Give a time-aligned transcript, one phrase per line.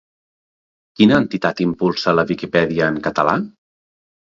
[1.01, 3.41] Quina entitat impulsa la Viquipèdia en català?